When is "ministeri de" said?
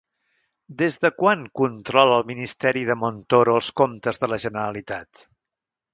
2.31-2.95